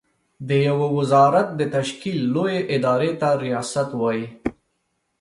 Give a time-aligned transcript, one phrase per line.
[0.47, 4.27] د يوه وزارت د تشکيل لويې ادارې ته ریاست وايې.